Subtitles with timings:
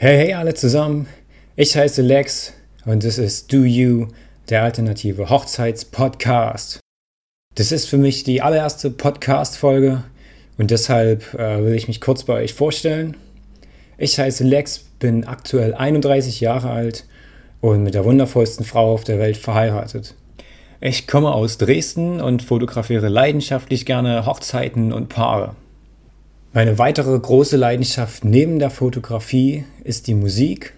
[0.00, 1.08] Hey, hey alle zusammen.
[1.56, 2.52] Ich heiße Lex
[2.84, 4.06] und das ist Do You,
[4.48, 6.78] der alternative Hochzeitspodcast.
[7.56, 10.04] Das ist für mich die allererste Podcast-Folge
[10.56, 13.16] und deshalb äh, will ich mich kurz bei euch vorstellen.
[13.96, 17.04] Ich heiße Lex, bin aktuell 31 Jahre alt
[17.60, 20.14] und mit der wundervollsten Frau auf der Welt verheiratet.
[20.80, 25.56] Ich komme aus Dresden und fotografiere leidenschaftlich gerne Hochzeiten und Paare.
[26.54, 30.72] Meine weitere große Leidenschaft neben der Fotografie ist die Musik,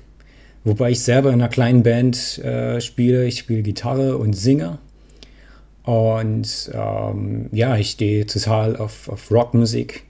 [0.65, 3.25] wobei ich selber in einer kleinen Band äh, spiele.
[3.27, 4.79] Ich spiele Gitarre und singe.
[5.85, 10.03] Und ähm, ja, ich stehe total auf, auf Rockmusik.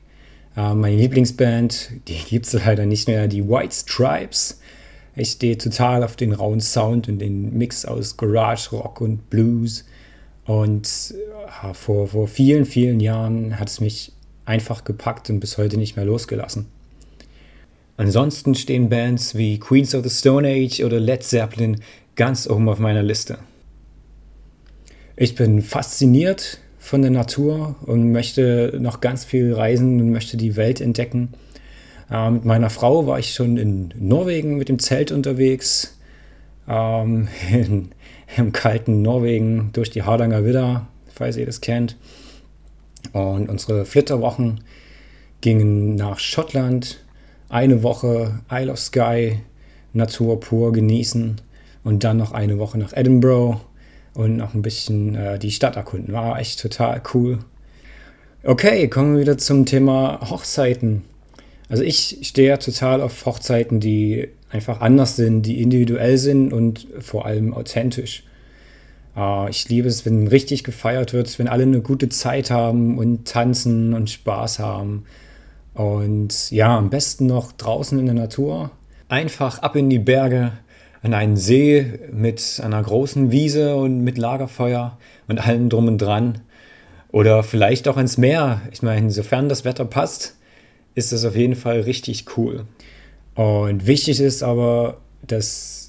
[0.56, 4.60] Äh, meine Lieblingsband, die gibt es leider nicht mehr, die White Stripes.
[5.14, 9.84] Ich stehe total auf den rauen Sound und den Mix aus Garage, Rock und Blues.
[10.46, 11.14] Und
[11.62, 14.12] äh, vor, vor vielen, vielen Jahren hat es mich
[14.50, 16.66] einfach gepackt und bis heute nicht mehr losgelassen.
[17.96, 21.80] Ansonsten stehen Bands wie Queens of the Stone Age oder Led Zeppelin
[22.16, 23.38] ganz oben auf meiner Liste.
[25.16, 30.56] Ich bin fasziniert von der Natur und möchte noch ganz viel reisen und möchte die
[30.56, 31.28] Welt entdecken.
[32.10, 35.96] Äh, mit meiner Frau war ich schon in Norwegen mit dem Zelt unterwegs,
[36.68, 37.90] ähm, in,
[38.36, 41.96] im kalten Norwegen durch die Hardanger Widder, falls ihr das kennt.
[43.12, 44.62] Und unsere Flitterwochen
[45.40, 47.04] gingen nach Schottland,
[47.48, 49.40] eine Woche Isle of Skye,
[49.92, 51.40] Natur pur genießen
[51.82, 53.60] und dann noch eine Woche nach Edinburgh
[54.14, 56.12] und noch ein bisschen äh, die Stadt erkunden.
[56.12, 57.38] War echt total cool.
[58.42, 61.02] Okay, kommen wir wieder zum Thema Hochzeiten.
[61.68, 66.86] Also ich stehe ja total auf Hochzeiten, die einfach anders sind, die individuell sind und
[66.98, 68.24] vor allem authentisch.
[69.20, 73.28] Äh, ich liebe es, wenn richtig gefeiert wird, wenn alle eine gute Zeit haben und
[73.28, 75.04] tanzen und Spaß haben.
[75.74, 78.70] Und ja, am besten noch draußen in der Natur.
[79.08, 80.52] Einfach ab in die Berge,
[81.02, 84.98] an einen See mit einer großen Wiese und mit Lagerfeuer
[85.28, 86.40] und allem drum und dran.
[87.12, 88.60] Oder vielleicht auch ins Meer.
[88.70, 90.36] Ich meine, sofern das Wetter passt,
[90.94, 92.66] ist das auf jeden Fall richtig cool.
[93.34, 95.79] Und wichtig ist aber, dass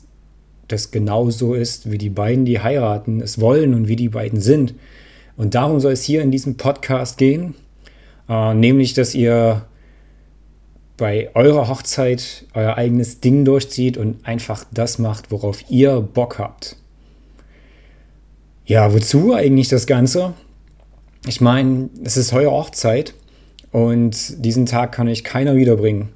[0.71, 4.73] das genauso ist, wie die beiden, die heiraten, es wollen und wie die beiden sind.
[5.37, 7.55] Und darum soll es hier in diesem Podcast gehen,
[8.29, 9.65] äh, nämlich, dass ihr
[10.97, 16.75] bei eurer Hochzeit euer eigenes Ding durchzieht und einfach das macht, worauf ihr Bock habt.
[18.65, 20.33] Ja, wozu eigentlich das Ganze?
[21.27, 23.15] Ich meine, es ist eure Hochzeit
[23.71, 26.09] und diesen Tag kann euch keiner wiederbringen.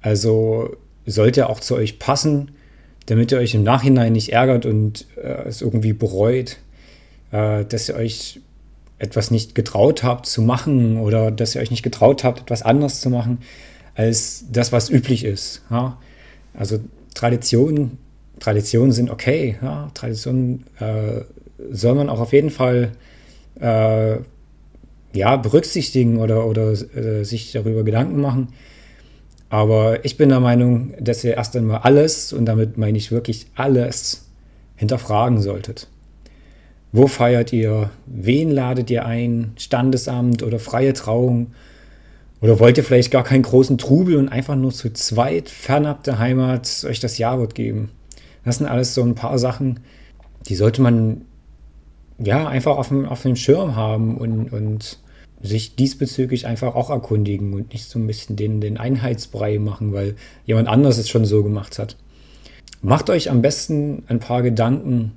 [0.00, 2.52] Also sollte auch zu euch passen
[3.06, 6.58] damit ihr euch im Nachhinein nicht ärgert und äh, es irgendwie bereut,
[7.32, 8.40] äh, dass ihr euch
[8.98, 13.00] etwas nicht getraut habt zu machen oder dass ihr euch nicht getraut habt, etwas anderes
[13.00, 13.38] zu machen,
[13.94, 15.62] als das, was üblich ist.
[15.70, 15.98] Ja?
[16.54, 16.80] Also
[17.14, 17.98] Traditionen,
[18.40, 19.56] Traditionen sind okay.
[19.62, 19.90] Ja?
[19.94, 21.22] Traditionen äh,
[21.70, 22.92] soll man auch auf jeden Fall
[23.60, 24.16] äh,
[25.12, 28.48] ja, berücksichtigen oder, oder äh, sich darüber Gedanken machen.
[29.54, 33.46] Aber ich bin der Meinung, dass ihr erst einmal alles, und damit meine ich wirklich
[33.54, 34.26] alles,
[34.74, 35.86] hinterfragen solltet.
[36.90, 37.90] Wo feiert ihr?
[38.04, 39.52] Wen ladet ihr ein?
[39.56, 41.52] Standesamt oder freie Trauung?
[42.40, 46.18] Oder wollt ihr vielleicht gar keinen großen Trubel und einfach nur zu zweit fernab der
[46.18, 47.90] Heimat euch das Jawort geben?
[48.44, 49.78] Das sind alles so ein paar Sachen,
[50.48, 51.26] die sollte man
[52.18, 54.98] ja einfach auf dem, auf dem Schirm haben und, und
[55.44, 60.16] sich diesbezüglich einfach auch erkundigen und nicht so ein bisschen den, den Einheitsbrei machen, weil
[60.46, 61.96] jemand anders es schon so gemacht hat.
[62.80, 65.12] Macht euch am besten ein paar Gedanken,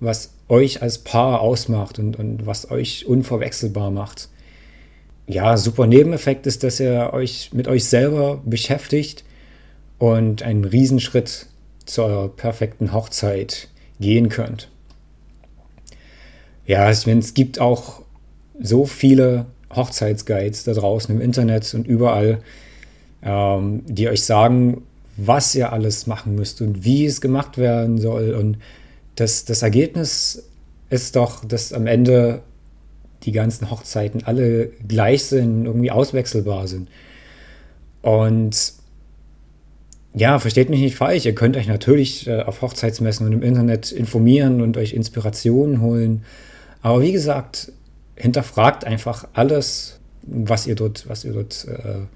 [0.00, 4.28] was euch als Paar ausmacht und, und was euch unverwechselbar macht.
[5.28, 9.22] Ja, super Nebeneffekt ist, dass ihr euch mit euch selber beschäftigt
[9.98, 11.46] und einen Riesenschritt
[11.84, 13.68] zu eurer perfekten Hochzeit
[14.00, 14.70] gehen könnt.
[16.66, 18.02] Ja, es gibt auch
[18.60, 22.38] so viele Hochzeitsguides da draußen im Internet und überall,
[23.22, 24.82] ähm, die euch sagen,
[25.16, 28.34] was ihr alles machen müsst und wie es gemacht werden soll.
[28.34, 28.58] Und
[29.16, 30.44] das, das Ergebnis
[30.90, 32.40] ist doch, dass am Ende
[33.24, 36.88] die ganzen Hochzeiten alle gleich sind, irgendwie auswechselbar sind.
[38.00, 38.72] Und
[40.14, 43.92] ja, versteht mich nicht falsch, ihr könnt euch natürlich äh, auf Hochzeitsmessen und im Internet
[43.92, 46.24] informieren und euch Inspirationen holen.
[46.80, 47.72] Aber wie gesagt,
[48.18, 52.06] hinterfragt einfach alles, was ihr dort, was ihr dort äh,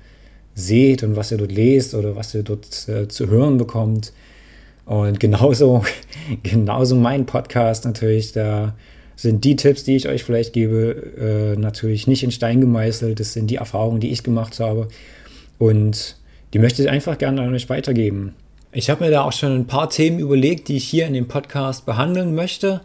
[0.54, 4.12] seht und was ihr dort lest oder was ihr dort äh, zu hören bekommt.
[4.84, 5.84] Und genauso,
[6.42, 8.74] genauso mein Podcast natürlich, da
[9.16, 13.20] sind die Tipps, die ich euch vielleicht gebe, äh, natürlich nicht in Stein gemeißelt.
[13.20, 14.88] Das sind die Erfahrungen, die ich gemacht habe.
[15.58, 16.16] Und
[16.52, 18.34] die möchte ich einfach gerne an euch weitergeben.
[18.72, 21.28] Ich habe mir da auch schon ein paar Themen überlegt, die ich hier in dem
[21.28, 22.80] Podcast behandeln möchte.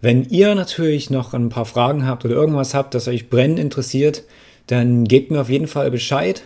[0.00, 4.22] Wenn ihr natürlich noch ein paar Fragen habt oder irgendwas habt, das euch brennend interessiert,
[4.68, 6.42] dann gebt mir auf jeden Fall Bescheid.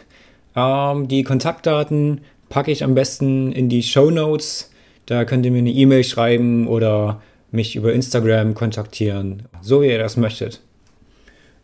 [0.57, 4.71] Ähm, die Kontaktdaten packe ich am besten in die Show Notes.
[5.07, 7.21] Da könnt ihr mir eine E-Mail schreiben oder
[7.51, 10.61] mich über Instagram kontaktieren, so wie ihr das möchtet.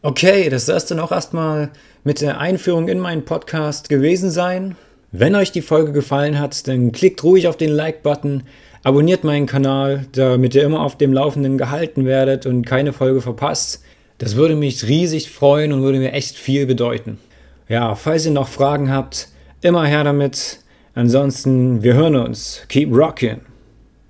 [0.03, 1.71] Okay, das soll es dann auch erstmal
[2.05, 4.77] mit der Einführung in meinen Podcast gewesen sein.
[5.11, 8.43] Wenn euch die Folge gefallen hat, dann klickt ruhig auf den Like-Button,
[8.83, 13.83] abonniert meinen Kanal, damit ihr immer auf dem Laufenden gehalten werdet und keine Folge verpasst.
[14.19, 17.19] Das würde mich riesig freuen und würde mir echt viel bedeuten.
[17.69, 19.29] Ja, falls ihr noch Fragen habt,
[19.61, 20.61] immer her damit.
[20.95, 22.63] Ansonsten, wir hören uns.
[22.69, 23.41] Keep rocking!